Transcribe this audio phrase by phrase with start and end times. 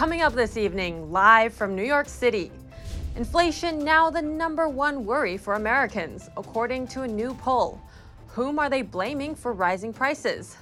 [0.00, 2.50] Coming up this evening, live from New York City.
[3.16, 7.78] Inflation now the number one worry for Americans, according to a new poll.
[8.28, 10.56] Whom are they blaming for rising prices?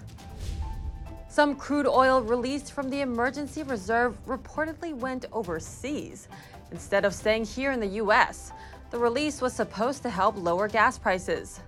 [1.28, 6.26] Some crude oil released from the emergency reserve reportedly went overseas
[6.72, 8.50] instead of staying here in the U.S.
[8.90, 11.60] The release was supposed to help lower gas prices.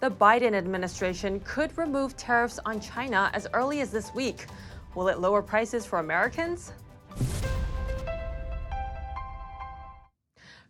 [0.00, 4.46] The Biden administration could remove tariffs on China as early as this week.
[4.96, 6.72] Will it lower prices for Americans?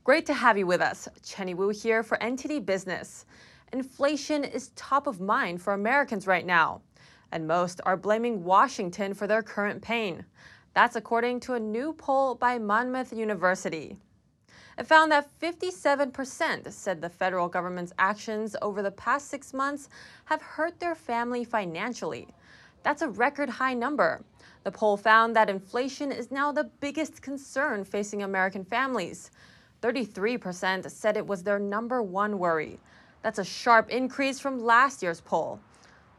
[0.02, 1.08] Great to have you with us.
[1.22, 3.24] Chenny Wu here for NTD Business.
[3.72, 6.82] Inflation is top of mind for Americans right now,
[7.30, 10.24] and most are blaming Washington for their current pain.
[10.74, 13.96] That's according to a new poll by Monmouth University.
[14.76, 19.88] It found that 57% said the federal government's actions over the past six months
[20.24, 22.26] have hurt their family financially.
[22.86, 24.22] That's a record high number.
[24.62, 29.32] The poll found that inflation is now the biggest concern facing American families.
[29.82, 32.78] 33% said it was their number one worry.
[33.22, 35.58] That's a sharp increase from last year's poll.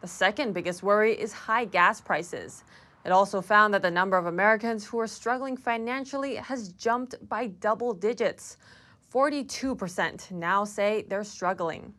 [0.02, 2.66] The second biggest worry is high gas prices.
[3.06, 7.48] It also found that the number of Americans who are struggling financially has jumped by
[7.48, 8.58] double digits.
[9.14, 11.94] 42% now say they're struggling.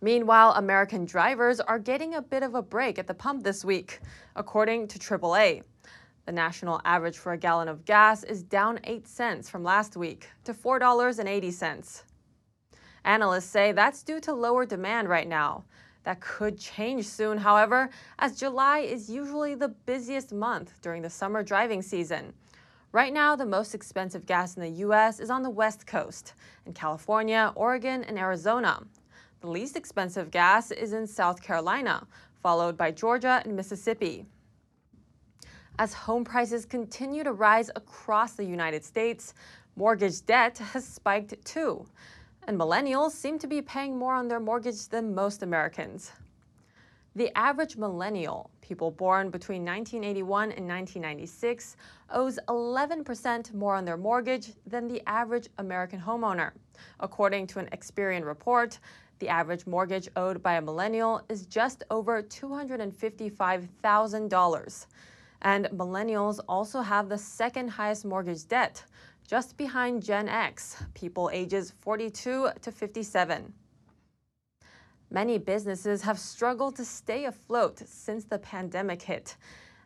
[0.00, 3.98] Meanwhile, American drivers are getting a bit of a break at the pump this week,
[4.36, 5.62] according to AAA.
[6.24, 10.28] The national average for a gallon of gas is down 8 cents from last week
[10.44, 12.02] to $4.80.
[13.04, 15.64] Analysts say that's due to lower demand right now.
[16.04, 21.42] That could change soon, however, as July is usually the busiest month during the summer
[21.42, 22.32] driving season.
[22.92, 25.20] Right now, the most expensive gas in the U.S.
[25.20, 26.34] is on the West Coast,
[26.66, 28.82] in California, Oregon, and Arizona.
[29.40, 32.04] The least expensive gas is in South Carolina,
[32.42, 34.26] followed by Georgia and Mississippi.
[35.78, 39.34] As home prices continue to rise across the United States,
[39.76, 41.86] mortgage debt has spiked too.
[42.48, 46.10] And millennials seem to be paying more on their mortgage than most Americans.
[47.14, 51.76] The average millennial, people born between 1981 and 1996,
[52.10, 56.52] owes 11% more on their mortgage than the average American homeowner.
[57.00, 58.78] According to an Experian report,
[59.18, 64.86] the average mortgage owed by a millennial is just over $255,000.
[65.42, 68.82] And millennials also have the second highest mortgage debt,
[69.26, 73.52] just behind Gen X, people ages 42 to 57.
[75.10, 79.36] Many businesses have struggled to stay afloat since the pandemic hit,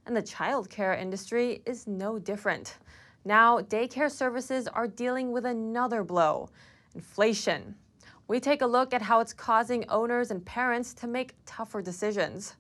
[0.07, 2.79] and the childcare industry is no different.
[3.25, 6.49] Now, daycare services are dealing with another blow
[6.95, 7.77] inflation.
[8.29, 12.55] We take a look at how it's causing owners and parents to make tougher decisions.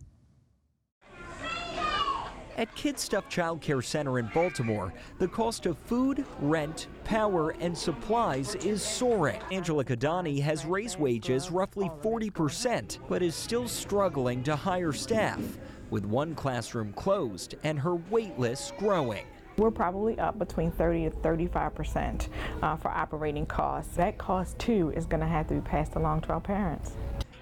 [2.58, 7.76] At Kid Stuff Child Care Center in Baltimore, the cost of food, rent, power, and
[7.76, 9.40] supplies is soaring.
[9.50, 15.40] Angela Kadani has raised wages roughly 40%, but is still struggling to hire staff,
[15.88, 19.24] with one classroom closed and her wait list growing.
[19.58, 22.28] We're probably up between 30 to 35 percent
[22.62, 23.96] uh, for operating costs.
[23.96, 26.92] That cost too is going to have to be passed along to our parents.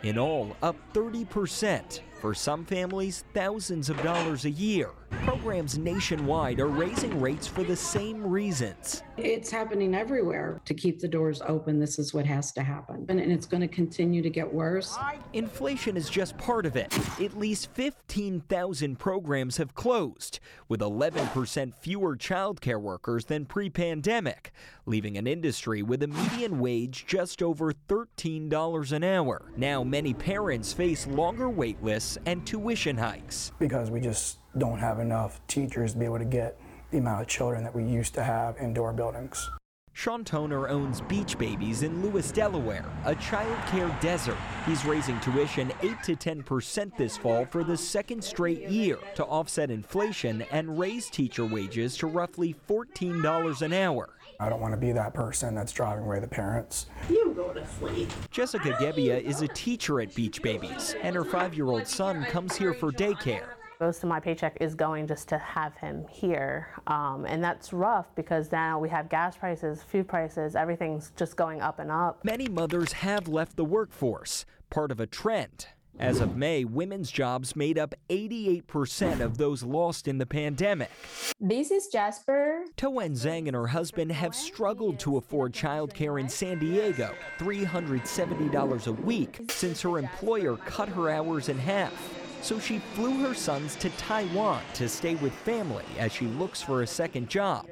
[0.03, 2.03] In all, up 30 percent.
[2.20, 4.91] For some families, thousands of dollars a year.
[5.25, 9.03] Programs nationwide are raising rates for the same reasons.
[9.16, 10.60] It's happening everywhere.
[10.66, 13.06] To keep the doors open, this is what has to happen.
[13.08, 14.97] And it's going to continue to get worse.
[15.32, 16.97] Inflation is just part of it.
[17.20, 24.52] At least 15,000 programs have closed, with 11% fewer childcare workers than pre pandemic,
[24.87, 29.52] leaving an industry with a median wage just over $13 an hour.
[29.56, 33.53] Now, many parents face longer wait lists and tuition hikes.
[33.59, 36.59] Because we just don't have enough teachers to be able to get
[36.91, 39.50] the amount of children that we used to have indoor buildings.
[39.93, 44.38] Sean Toner owns Beach Babies in Lewes, Delaware, a child care desert.
[44.64, 49.25] He's raising tuition 8 to 10 percent this fall for the second straight year to
[49.25, 54.11] offset inflation and raise teacher wages to roughly $14 an hour.
[54.40, 56.87] I don't want to be that person that's driving away the parents.
[57.10, 58.08] You go to sleep.
[58.31, 62.56] Jessica Gebbia is a teacher at Beach Babies, and her five year old son comes
[62.56, 63.48] here for daycare.
[63.81, 66.69] Most of my paycheck is going just to have him here.
[66.87, 71.60] Um, and that's rough because now we have gas prices, food prices, everything's just going
[71.60, 72.25] up and up.
[72.25, 75.66] Many mothers have left the workforce, part of a trend.
[75.98, 80.90] As of May, women's jobs made up 88% of those lost in the pandemic.
[81.38, 82.64] This is Jasper.
[82.76, 88.92] Toen Zhang and her husband have struggled to afford childcare in San Diego, $370 a
[88.92, 91.92] week, since her employer cut her hours in half.
[92.42, 96.81] so she flew her sons to Taiwan to stay with family as she looks for
[96.82, 97.66] a second job.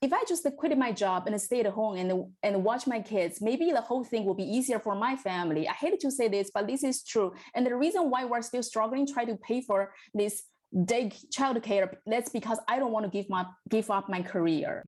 [0.00, 3.40] If I just quit my job and stay at home and, and watch my kids,
[3.40, 5.68] maybe the whole thing will be easier for my family.
[5.68, 7.32] I hate to say this, but this is true.
[7.54, 10.44] And the reason why we're still struggling, try to pay for this
[10.84, 14.84] day childcare, that's because I don't want to give my give up my career.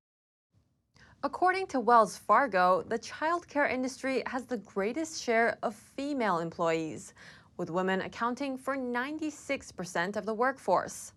[1.22, 7.14] According to Wells Fargo, the childcare industry has the greatest share of female employees,
[7.56, 11.12] with women accounting for 96% of the workforce.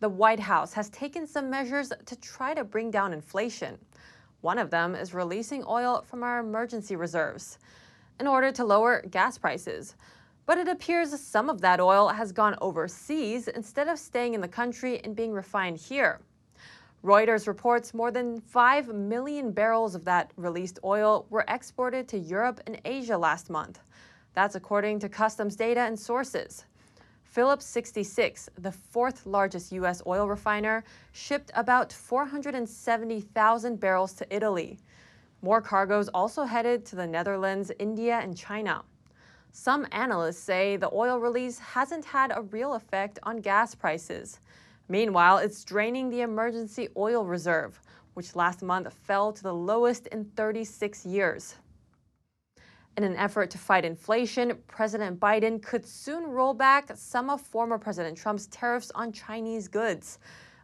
[0.00, 3.78] The White House has taken some measures to try to bring down inflation.
[4.42, 7.58] One of them is releasing oil from our emergency reserves
[8.20, 9.96] in order to lower gas prices.
[10.46, 14.46] But it appears some of that oil has gone overseas instead of staying in the
[14.46, 16.20] country and being refined here.
[17.04, 22.60] Reuters reports more than 5 million barrels of that released oil were exported to Europe
[22.66, 23.80] and Asia last month.
[24.34, 26.64] That's according to customs data and sources.
[27.38, 30.02] Phillips 66, the fourth largest U.S.
[30.08, 30.82] oil refiner,
[31.12, 34.80] shipped about 470,000 barrels to Italy.
[35.40, 38.82] More cargoes also headed to the Netherlands, India, and China.
[39.52, 44.40] Some analysts say the oil release hasn't had a real effect on gas prices.
[44.88, 47.80] Meanwhile, it's draining the emergency oil reserve,
[48.14, 51.54] which last month fell to the lowest in 36 years.
[52.98, 57.78] In an effort to fight inflation, President Biden could soon roll back some of former
[57.78, 60.18] President Trump's tariffs on Chinese goods.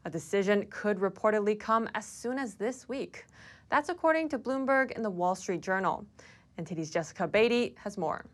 [0.04, 3.24] A decision could reportedly come as soon as this week.
[3.68, 6.04] That's according to Bloomberg and the Wall Street Journal.
[6.58, 8.24] NTD's Jessica Beatty has more.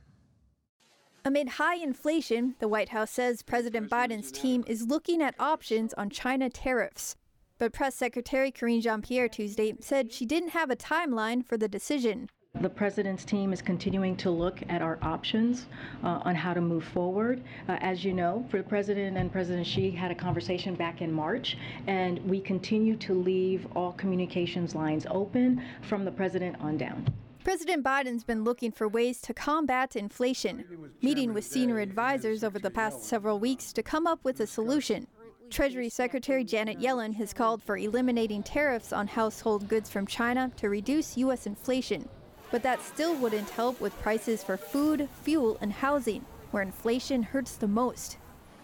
[1.27, 6.09] Amid high inflation, the White House says President Biden's team is looking at options on
[6.09, 7.17] China tariffs.
[7.59, 11.69] But Press Secretary Karine Jean Pierre Tuesday said she didn't have a timeline for the
[11.69, 12.31] decision.
[12.61, 15.67] The president's team is continuing to look at our options
[16.05, 17.43] uh, on how to move forward.
[17.69, 21.57] Uh, as you know, the president and President Xi had a conversation back in March,
[21.87, 27.07] and we continue to leave all communications lines open from the president on down.
[27.45, 32.71] President Biden's been looking for ways to combat inflation, meeting with senior advisors over the
[32.71, 35.07] past several weeks to come up with a solution.
[35.49, 40.69] Treasury Secretary Janet Yellen has called for eliminating tariffs on household goods from China to
[40.69, 41.47] reduce U.S.
[41.47, 42.07] inflation.
[42.51, 47.57] But that still wouldn't help with prices for food, fuel, and housing, where inflation hurts
[47.57, 48.17] the most.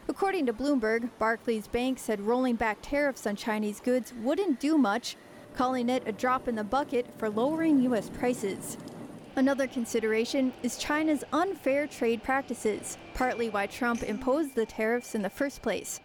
[0.09, 5.17] According to Bloomberg, Barclays Bank said rolling back tariffs on Chinese goods wouldn't do much
[5.57, 8.11] calling it a drop in the bucket for lowering U.S.
[8.11, 8.77] prices.
[9.37, 15.31] Another consideration is China's unfair trade practices, partly why Trump imposed the tariffs in the
[15.31, 16.01] first place.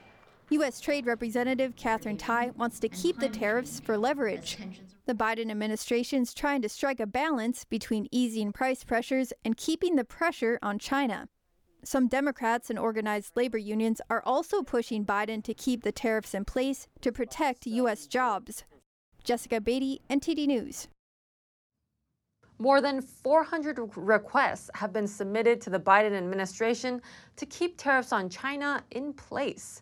[0.52, 0.82] U.S.
[0.82, 4.58] Trade Representative Katherine Tai wants to keep the tariffs for leverage.
[5.06, 9.96] The Biden administration is trying to strike a balance between easing price pressures and keeping
[9.96, 11.30] the pressure on China.
[11.86, 16.44] Some Democrats and organized labor unions are also pushing Biden to keep the tariffs in
[16.44, 18.06] place to protect U.S.
[18.06, 18.66] jobs.
[19.24, 20.90] Jessica Beatty, NTD News.
[22.60, 27.02] More than 400 requests have been submitted to the Biden administration
[27.38, 29.82] to keep tariffs on China in place.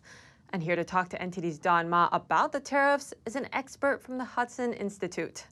[0.52, 4.18] And here to talk to NTD's Don Ma about the tariffs is an expert from
[4.18, 5.46] the Hudson Institute.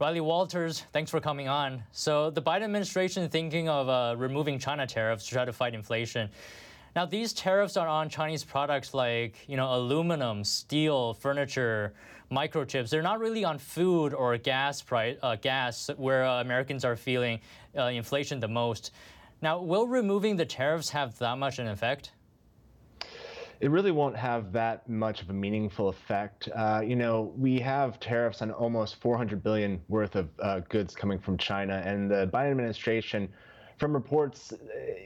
[0.00, 1.82] Riley Walters, thanks for coming on.
[1.90, 6.30] So, the Biden administration thinking of uh, removing China tariffs to try to fight inflation.
[6.96, 11.92] Now, these tariffs are on Chinese products like, you know, aluminum, steel, furniture,
[12.30, 12.88] microchips.
[12.88, 17.40] They're not really on food or gas price, uh, gas where uh, Americans are feeling
[17.76, 18.92] uh, inflation the most.
[19.42, 22.12] Now, will removing the tariffs have that much an effect?
[23.60, 26.48] It really won't have that much of a meaningful effect.
[26.54, 31.18] Uh, you know, we have tariffs on almost 400 billion worth of uh, goods coming
[31.18, 33.28] from China, and the Biden administration
[33.78, 34.52] from reports,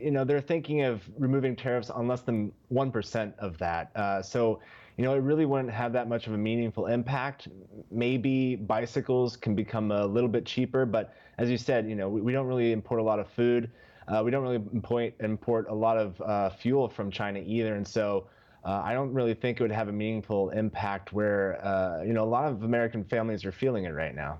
[0.01, 3.91] you know, they're thinking of removing tariffs on less than 1% of that.
[3.95, 4.61] Uh, so,
[4.97, 7.49] you know, it really wouldn't have that much of a meaningful impact.
[7.91, 12.23] Maybe bicycles can become a little bit cheaper, but as you said, you know, we,
[12.23, 13.71] we don't really import a lot of food.
[14.09, 17.75] Uh, we don't really import, import a lot of uh, fuel from China either.
[17.75, 18.27] And so
[18.64, 22.23] uh, I don't really think it would have a meaningful impact where, uh, you know,
[22.23, 24.38] a lot of American families are feeling it right now.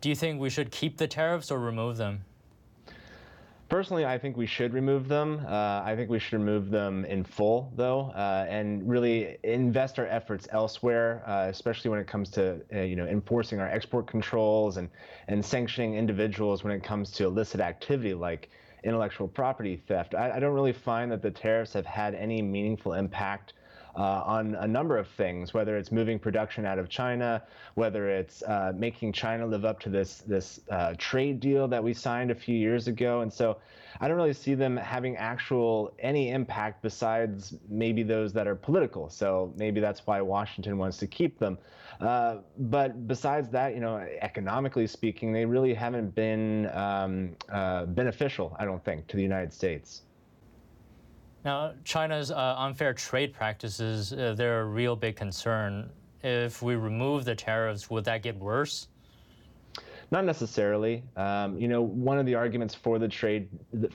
[0.00, 2.24] Do you think we should keep the tariffs or remove them?
[3.68, 5.44] Personally, I think we should remove them.
[5.44, 10.06] Uh, I think we should remove them in full, though, uh, and really invest our
[10.06, 14.76] efforts elsewhere, uh, especially when it comes to uh, you know enforcing our export controls
[14.76, 14.88] and
[15.26, 18.50] and sanctioning individuals when it comes to illicit activity like
[18.84, 20.14] intellectual property theft.
[20.14, 23.52] I, I don't really find that the tariffs have had any meaningful impact
[23.96, 27.42] uh, on a number of things, whether it's moving production out of China,
[27.74, 31.94] whether it's uh, making China live up to this this uh, trade deal that we
[31.94, 33.56] signed a few years ago, and so
[33.98, 39.08] I don't really see them having actual any impact besides maybe those that are political.
[39.08, 41.56] So maybe that's why Washington wants to keep them.
[42.00, 48.54] Uh, but besides that, you know, economically speaking, they really haven't been um, uh, beneficial,
[48.58, 50.02] I don't think, to the United States.
[51.44, 55.90] Now, China's uh, unfair trade practices, uh, they're a real big concern.
[56.22, 58.88] If we remove the tariffs, would that get worse?
[60.10, 61.02] Not necessarily.
[61.16, 63.48] Um, you know, one of the arguments for the trade,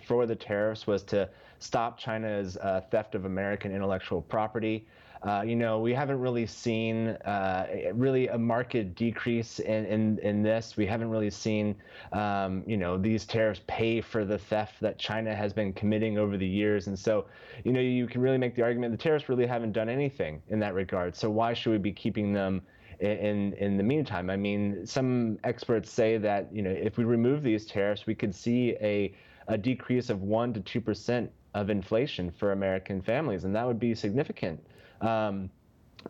[0.06, 1.30] for the tariffs was to
[1.60, 4.88] stop China's uh, theft of American intellectual property.
[5.24, 10.42] Uh, you know, we haven't really seen uh, really a market decrease in, in, in
[10.42, 10.76] this.
[10.76, 11.76] We haven't really seen,
[12.12, 16.38] um, you know, these tariffs pay for the theft that China has been committing over
[16.38, 16.88] the years.
[16.88, 17.26] And so,
[17.64, 20.60] you know, you can really make the argument the tariffs really haven't done anything in
[20.60, 21.16] that regard.
[21.16, 22.62] So why should we be keeping them?
[23.00, 24.30] in in the meantime.
[24.30, 28.36] I mean, some experts say that you know if we remove these tariffs, we could
[28.36, 29.12] see a
[29.48, 33.80] a decrease of one to two percent of inflation for American families, and that would
[33.80, 34.64] be significant.
[35.02, 35.50] Um,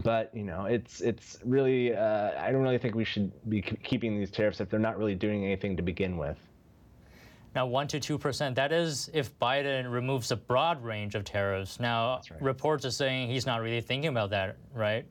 [0.04, 4.18] but you know, it's it's really uh, I don't really think we should be keeping
[4.18, 6.38] these tariffs if they're not really doing anything to begin with.
[7.54, 8.56] Now, one to two percent.
[8.56, 11.80] That is if Biden removes a broad range of tariffs.
[11.80, 12.42] Now, right.
[12.42, 15.06] reports are saying he's not really thinking about that, right?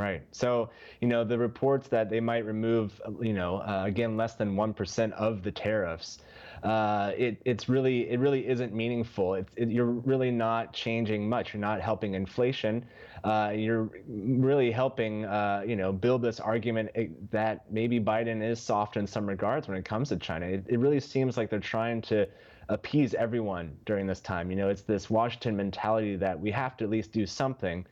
[0.00, 0.22] Right.
[0.32, 4.56] So, you know, the reports that they might remove, you know, uh, again, less than
[4.56, 6.18] 1% of the tariffs
[6.62, 9.34] uh, it, it's really it really isn't meaningful.
[9.34, 11.54] It, it, you're really not changing much.
[11.54, 12.84] You're not helping inflation.
[13.24, 18.60] Uh, you're really helping uh, you know build this argument eh, that maybe Biden is
[18.60, 20.46] soft in some regards when it comes to China.
[20.46, 22.28] It, it really seems like they're trying to
[22.68, 24.50] appease everyone during this time.
[24.50, 27.86] You know, it's this Washington mentality that we have to at least do something.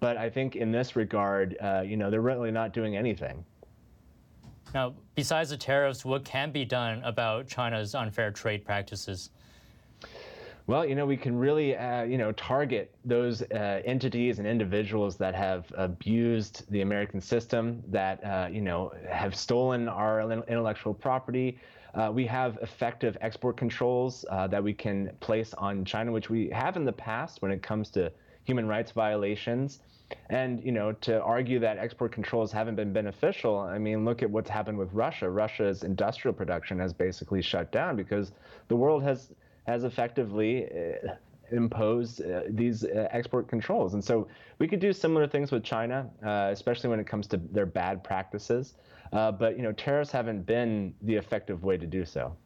[0.00, 3.44] But I think in this regard, uh, you know, they're really not doing anything.
[4.74, 9.30] Now, besides the tariffs, what can be done about China's unfair trade practices?
[10.66, 15.16] Well, you know, we can really, uh, you know, target those uh, entities and individuals
[15.16, 21.58] that have abused the American system, that, uh, you know, have stolen our intellectual property.
[21.94, 26.50] Uh, we have effective export controls uh, that we can place on China, which we
[26.50, 28.10] have in the past when it comes to
[28.46, 29.80] human rights violations.
[30.30, 34.30] And you know, to argue that export controls haven't been beneficial, I mean, look at
[34.30, 35.28] what's happened with Russia.
[35.28, 38.32] Russia's industrial production has basically shut down because
[38.68, 39.30] the world has
[39.66, 41.14] has effectively uh,
[41.50, 43.94] imposed uh, these uh, export controls.
[43.94, 47.36] And so we could do similar things with China, uh, especially when it comes to
[47.36, 48.74] their bad practices.
[49.12, 52.36] Uh, but you know, tariffs haven't been the effective way to do so.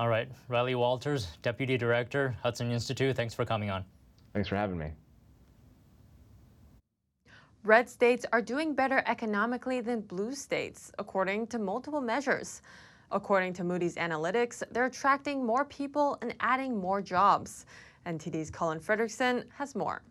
[0.00, 3.16] All right, Riley Walters, Deputy Director, Hudson Institute.
[3.16, 3.84] Thanks for coming on.
[4.38, 4.92] Thanks for having me.
[7.64, 12.62] Red states are doing better economically than blue states, according to multiple measures.
[13.10, 17.66] According to Moody's Analytics, they're attracting more people and adding more jobs.
[18.06, 20.02] NTD's Colin Frederickson has more.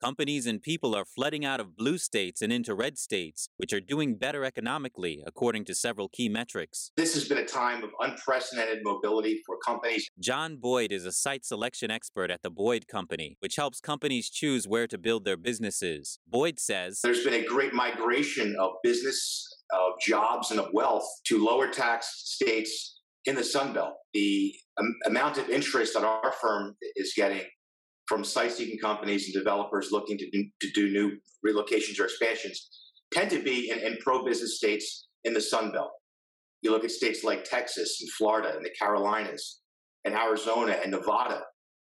[0.00, 3.80] Companies and people are flooding out of blue states and into red states, which are
[3.80, 6.92] doing better economically, according to several key metrics.
[6.96, 10.08] This has been a time of unprecedented mobility for companies.
[10.20, 14.68] John Boyd is a site selection expert at the Boyd Company, which helps companies choose
[14.68, 16.20] where to build their businesses.
[16.28, 21.44] Boyd says There's been a great migration of business, of jobs, and of wealth to
[21.44, 23.94] lower tax states in the Sun Belt.
[24.14, 24.54] The
[25.06, 27.42] amount of interest that our firm is getting
[28.08, 32.70] from site-seeking companies and developers looking to do, to do new relocations or expansions
[33.12, 35.90] tend to be in, in pro-business states in the Sun Belt.
[36.62, 39.60] You look at states like Texas and Florida and the Carolinas
[40.04, 41.42] and Arizona and Nevada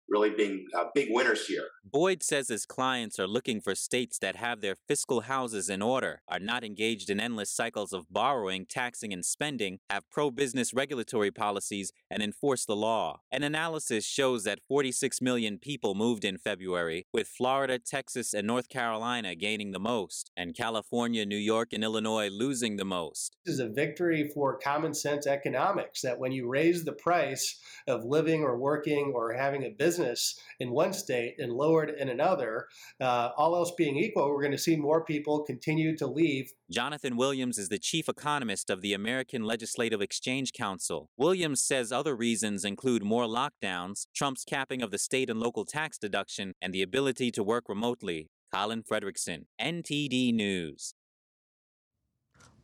[0.09, 1.67] really being uh, big winners here.
[1.85, 6.21] Boyd says his clients are looking for states that have their fiscal houses in order,
[6.29, 11.29] are not engaged in endless cycles of borrowing, taxing, and spending, have pro business regulatory
[11.29, 13.19] policies, and enforce the law.
[13.31, 18.69] An analysis shows that 46 million people moved in February, with Florida, Texas, and North
[18.69, 23.35] Carolina gaining the most, and California, New York, and Illinois losing the most.
[23.45, 28.05] This is a victory for common sense economics that when you raise the price of
[28.05, 32.67] living or working or having a business, in one state and lowered in another,
[33.01, 36.51] uh, all else being equal, we're going to see more people continue to leave.
[36.71, 41.09] Jonathan Williams is the chief economist of the American Legislative Exchange Council.
[41.17, 45.97] Williams says other reasons include more lockdowns, Trump's capping of the state and local tax
[45.97, 48.29] deduction, and the ability to work remotely.
[48.53, 50.93] Colin Frederickson, NTD News.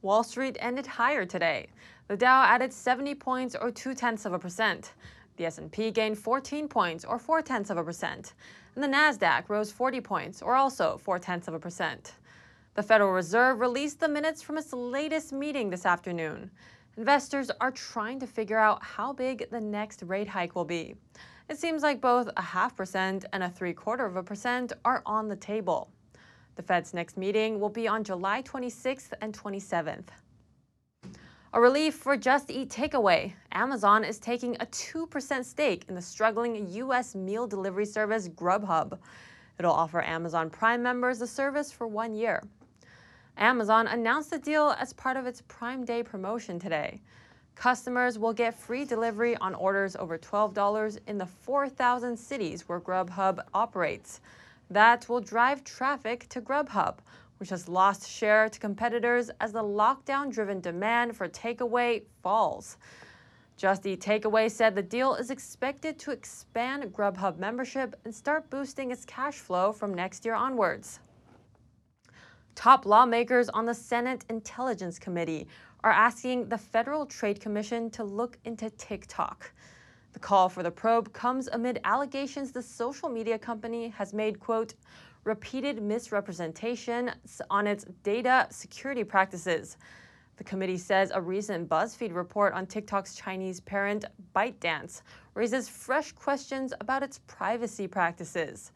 [0.02, 1.68] Wall Street ended higher today.
[2.08, 4.94] The Dow added 70 points or two tenths of a percent.
[5.40, 8.34] The S&P gained 14 points or 4 tenths of a percent.
[8.82, 12.14] And the NASDAQ rose 40 points, or also 4 tenths of a percent.
[12.76, 16.50] The Federal Reserve released the minutes from its latest meeting this afternoon.
[16.96, 20.96] Investors are trying to figure out how big the next rate hike will be.
[21.50, 25.04] It seems like both a half percent and a three quarter of a percent are
[25.06, 25.92] on the table.
[26.56, 30.08] The Fed's next meeting will be on July 26th and 27th.
[31.52, 33.34] A relief for Just Eat Takeaway.
[33.54, 37.16] Amazon is taking a 2% stake in the struggling U.S.
[37.16, 39.00] meal delivery service Grubhub.
[39.58, 42.44] It'll offer Amazon Prime members the service for one year.
[43.38, 47.02] Amazon announced the deal as part of its Prime Day promotion today.
[47.56, 53.44] Customers will get free delivery on orders over $12 in the 4,000 cities where Grubhub
[53.56, 54.22] operates.
[54.70, 57.00] That will drive traffic to Grubhub,
[57.40, 62.78] which has lost share to competitors as the lockdown driven demand for takeaway falls.
[63.58, 68.92] Just Eat Takeaway said the deal is expected to expand Grubhub membership and start boosting
[68.92, 71.02] its cash flow from next year onwards.
[72.56, 75.48] Top lawmakers on the Senate Intelligence Committee
[75.84, 79.52] are asking the Federal Trade Commission to look into TikTok.
[80.14, 84.74] The call for the probe comes amid allegations the social media company has made, quote,
[85.24, 89.78] repeated misrepresentations on its data security practices.
[90.38, 95.02] The committee says a recent BuzzFeed report on TikTok's Chinese parent, ByteDance,
[95.34, 98.72] raises fresh questions about its privacy practices.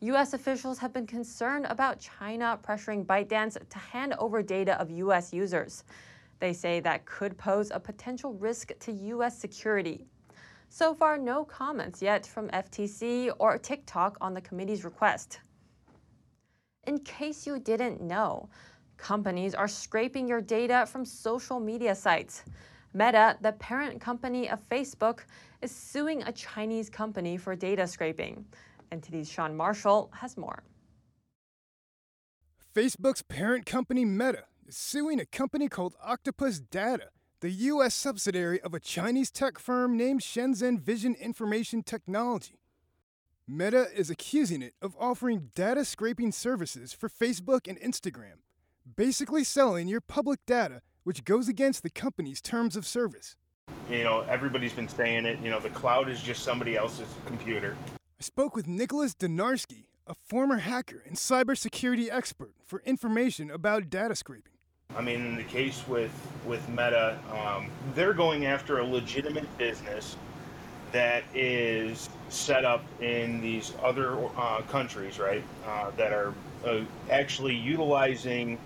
[0.00, 0.34] U.S.
[0.34, 5.32] officials have been concerned about China pressuring ByteDance to hand over data of U.S.
[5.32, 5.84] users.
[6.40, 9.38] They say that could pose a potential risk to U.S.
[9.38, 10.04] security.
[10.68, 15.38] So far, no comments yet from FTC or TikTok on the committee's request.
[16.86, 18.48] In case you didn't know,
[18.96, 22.44] companies are scraping your data from social media sites.
[22.92, 25.20] Meta, the parent company of Facebook,
[25.62, 28.44] is suing a Chinese company for data scraping.
[28.92, 30.62] NTD's Sean Marshall has more.
[32.74, 37.08] Facebook's parent company Meta is suing a company called Octopus Data,
[37.40, 37.94] the U.S.
[37.94, 42.63] subsidiary of a Chinese tech firm named Shenzhen Vision Information Technology.
[43.46, 48.38] Meta is accusing it of offering data scraping services for Facebook and Instagram,
[48.96, 53.36] basically selling your public data, which goes against the company's terms of service.
[53.90, 57.76] You know, everybody's been saying it, you know, the cloud is just somebody else's computer.
[57.92, 64.16] I spoke with Nicholas Donarski, a former hacker and cybersecurity expert, for information about data
[64.16, 64.54] scraping.
[64.96, 66.12] I mean, in the case with
[66.46, 70.16] with Meta, um, they're going after a legitimate business
[70.94, 75.42] that is set up in these other uh, countries, right?
[75.66, 76.32] Uh, that are
[76.64, 76.80] uh,
[77.10, 78.56] actually utilizing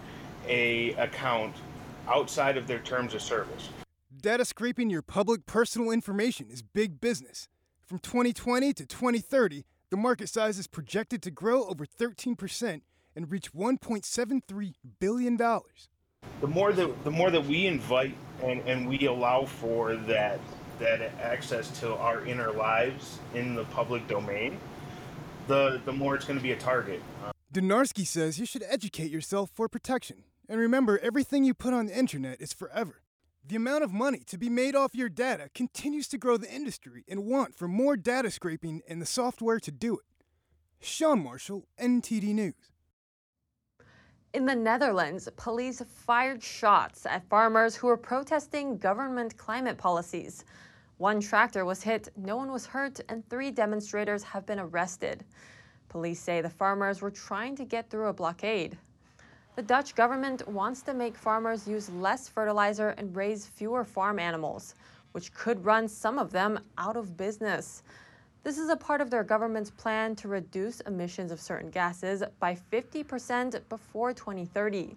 [0.47, 1.57] a account
[2.07, 3.71] outside of their terms of service.
[4.21, 7.49] Data scraping your public personal information is big business.
[7.87, 12.83] From 2020 to 2030, the market size is projected to grow over 13%
[13.17, 15.88] and reach 1.73 billion dollars.
[16.43, 20.41] The more that the more that we invite and, and we allow for that
[20.79, 24.59] that access to our inner lives in the public domain,
[25.47, 27.03] the the more it's going to be a target.
[27.53, 30.25] Donarski says you should educate yourself for protection.
[30.49, 33.03] And remember, everything you put on the internet is forever.
[33.47, 37.05] The amount of money to be made off your data continues to grow the industry
[37.09, 40.05] and want for more data scraping and the software to do it.
[40.81, 42.73] Sean Marshall, NTD News.
[44.35, 50.45] In the Netherlands, police fired shots at farmers who were protesting government climate policies.
[50.98, 55.24] One tractor was hit, no one was hurt, and three demonstrators have been arrested.
[55.88, 58.76] Police say the farmers were trying to get through a blockade.
[59.54, 64.74] The Dutch government wants to make farmers use less fertilizer and raise fewer farm animals,
[65.12, 67.84] which could run some of them out of business.
[68.42, 72.56] This is a part of their government's plan to reduce emissions of certain gases by
[72.72, 74.96] 50% before 2030.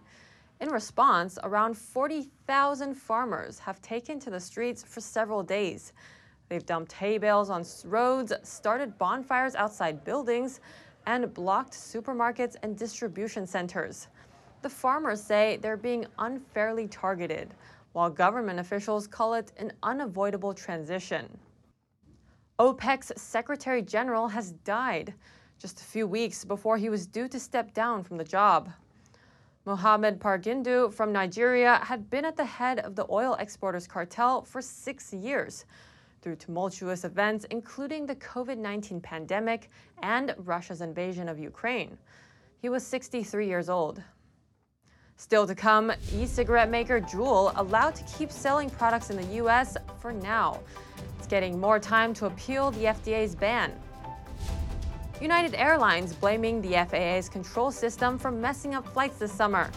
[0.62, 5.92] In response, around 40,000 farmers have taken to the streets for several days.
[6.50, 10.60] They've dumped hay bales on roads, started bonfires outside buildings,
[11.08, 14.08] and blocked supermarkets and distribution centers.
[14.62, 17.56] The farmers say they're being unfairly targeted,
[17.94, 21.28] while government officials call it an unavoidable transition.
[22.60, 25.16] OPEC's Secretary General has died
[25.58, 28.70] just a few weeks before he was due to step down from the job.
[29.66, 34.60] Mohamed Barkindo from Nigeria had been at the head of the oil exporters cartel for
[34.60, 35.66] six years
[36.22, 39.70] through tumultuous events, including the COVID 19 pandemic
[40.02, 41.96] and Russia's invasion of Ukraine.
[42.58, 44.02] He was 63 years old.
[45.18, 49.78] Still to come, e cigarette maker Juul allowed to keep selling products in the U.S.
[50.00, 50.60] for now.
[51.20, 53.72] It's getting more time to appeal the FDA's ban.
[55.22, 59.70] United Airlines blaming the FAA's control system for messing up flights this summer.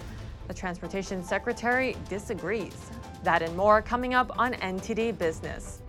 [0.48, 2.90] The Transportation Secretary disagrees.
[3.24, 5.82] That and more coming up on NTD Business.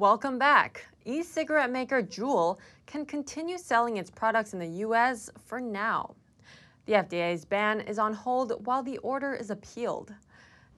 [0.00, 0.86] Welcome back.
[1.04, 5.28] E cigarette maker Juul can continue selling its products in the U.S.
[5.44, 6.14] for now.
[6.86, 10.14] The FDA's ban is on hold while the order is appealed.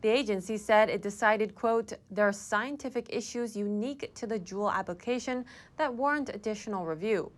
[0.00, 5.44] The agency said it decided, quote, there are scientific issues unique to the Juul application
[5.76, 7.30] that warrant additional review.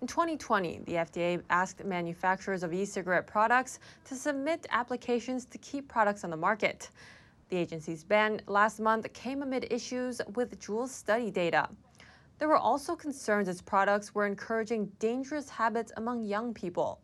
[0.00, 5.86] In 2020, the FDA asked manufacturers of e cigarette products to submit applications to keep
[5.86, 6.90] products on the market.
[7.52, 11.68] The agency's ban last month came amid issues with Juul's study data.
[12.38, 17.02] There were also concerns its products were encouraging dangerous habits among young people.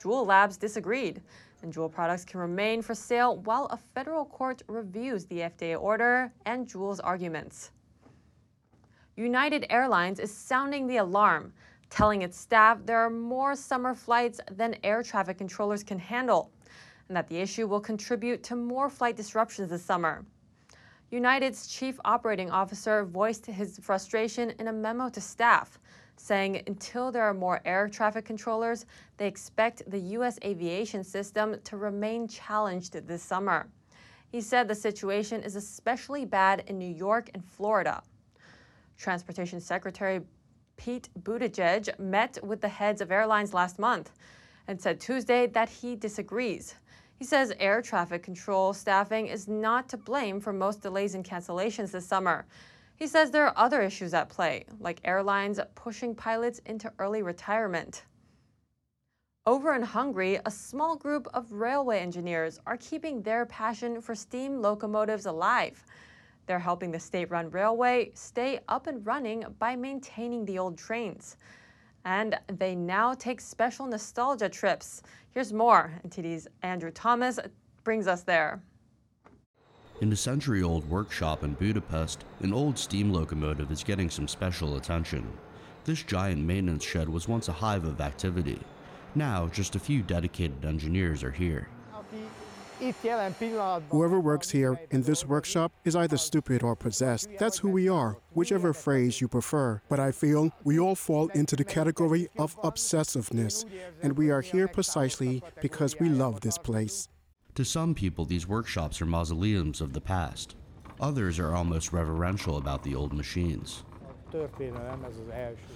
[0.00, 1.20] Juul Labs disagreed,
[1.62, 6.32] and Juul products can remain for sale while a federal court reviews the FDA order
[6.46, 7.72] and Juul's arguments.
[9.16, 11.52] United Airlines is sounding the alarm,
[11.88, 16.52] telling its staff there are more summer flights than air traffic controllers can handle
[17.10, 20.24] and that the issue will contribute to more flight disruptions this summer.
[21.10, 25.80] United's chief operating officer voiced his frustration in a memo to staff,
[26.16, 30.38] saying until there are more air traffic controllers, they expect the U.S.
[30.44, 33.66] aviation system to remain challenged this summer.
[34.28, 38.04] He said the situation is especially bad in New York and Florida.
[38.96, 40.20] Transportation Secretary
[40.76, 44.12] Pete Buttigieg met with the heads of airlines last month
[44.68, 46.76] and said Tuesday that he disagrees.
[47.20, 51.90] He says air traffic control staffing is not to blame for most delays and cancellations
[51.90, 52.46] this summer.
[52.96, 58.04] He says there are other issues at play, like airlines pushing pilots into early retirement.
[59.44, 64.62] Over in Hungary, a small group of railway engineers are keeping their passion for steam
[64.62, 65.84] locomotives alive.
[66.46, 71.36] They're helping the state run railway stay up and running by maintaining the old trains.
[72.04, 75.02] And they now take special nostalgia trips.
[75.32, 75.92] Here's more.
[76.06, 77.38] NTD's Andrew Thomas
[77.84, 78.62] brings us there.
[80.00, 84.76] In a century old workshop in Budapest, an old steam locomotive is getting some special
[84.76, 85.30] attention.
[85.84, 88.58] This giant maintenance shed was once a hive of activity.
[89.14, 91.68] Now, just a few dedicated engineers are here.
[93.90, 97.28] Whoever works here in this workshop is either stupid or possessed.
[97.38, 99.82] That's who we are, whichever phrase you prefer.
[99.88, 103.64] But I feel we all fall into the category of obsessiveness,
[104.02, 107.08] and we are here precisely because we love this place.
[107.56, 110.56] To some people, these workshops are mausoleums of the past.
[111.00, 113.84] Others are almost reverential about the old machines.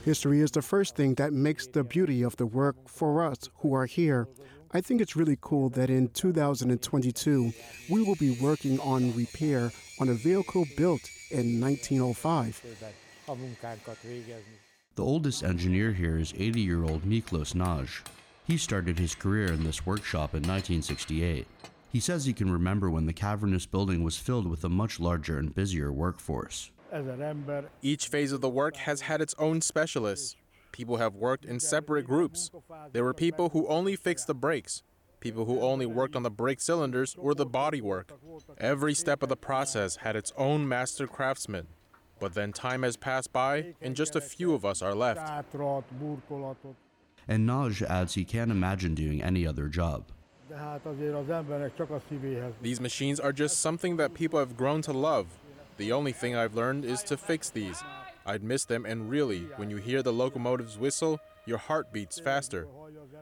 [0.05, 3.75] History is the first thing that makes the beauty of the work for us who
[3.75, 4.29] are here.
[4.77, 7.53] I think it's really cool that in 2022,
[7.89, 12.61] we will be working on repair on a vehicle built in 1905.
[14.97, 18.03] The oldest engineer here is 80 year old Miklos Nagy.
[18.49, 21.47] He started his career in this workshop in 1968.
[21.93, 25.39] He says he can remember when the cavernous building was filled with a much larger
[25.39, 26.73] and busier workforce.
[27.81, 30.35] Each phase of the work has had its own specialists.
[30.75, 32.51] People have worked in separate groups.
[32.93, 34.83] There were people who only fixed the brakes,
[35.21, 38.11] people who only worked on the brake cylinders or the bodywork.
[38.59, 41.69] Every step of the process had its own master craftsman.
[42.19, 45.21] But then time has passed by, and just a few of us are left.
[47.29, 50.07] And Nagy adds he can't imagine doing any other job.
[52.61, 55.29] These machines are just something that people have grown to love.
[55.77, 57.81] The only thing I've learned is to fix these.
[58.27, 62.67] I'd miss them, and really, when you hear the locomotive's whistle, your heart beats faster.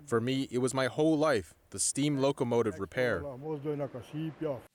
[0.06, 3.24] For me, it was my whole life the steam locomotive repair.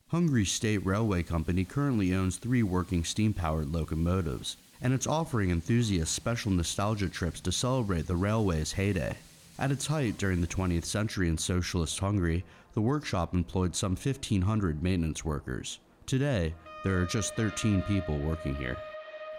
[0.08, 6.14] Hungary State Railway Company currently owns three working steam powered locomotives, and it's offering enthusiasts
[6.14, 9.16] special nostalgia trips to celebrate the railway's heyday.
[9.60, 14.84] At its height during the 20th century in socialist Hungary, the workshop employed some 1,500
[14.84, 15.80] maintenance workers.
[16.06, 18.78] Today, there are just 13 people working here.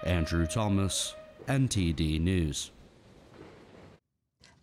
[0.05, 1.15] Andrew Thomas,
[1.47, 2.71] NTD News.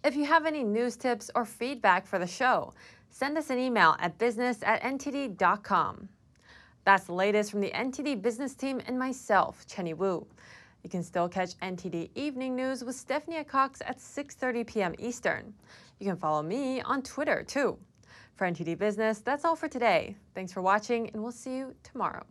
[0.03, 2.73] If you have any news tips or feedback for the show,
[3.09, 6.07] send us an email at business at ntd.com.
[6.83, 10.25] That's the latest from the NTD business team and myself, Chenny Wu.
[10.83, 14.95] You can still catch NTD Evening News with Stephanie Cox at 6:30 p.m.
[14.99, 15.51] Eastern.
[15.99, 17.79] You can follow me on Twitter too.
[18.35, 20.15] For NTD Business, that's all for today.
[20.35, 22.23] Thanks for watching, and we'll see you tomorrow.